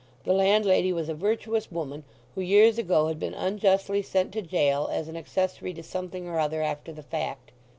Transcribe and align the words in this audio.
The 0.23 0.33
landlady 0.33 0.91
was 0.91 1.09
a 1.09 1.13
virtuous 1.13 1.71
woman 1.71 2.05
who 2.33 2.41
years 2.41 2.79
ago 2.79 3.05
had 3.07 3.19
been 3.19 3.35
unjustly 3.35 4.01
sent 4.01 4.31
to 4.31 4.41
gaol 4.41 4.87
as 4.87 5.07
an 5.07 5.15
accessory 5.15 5.75
to 5.75 5.83
something 5.83 6.27
or 6.27 6.39
other 6.39 6.63
after 6.63 6.91
the 6.91 7.03
fact. 7.03 7.51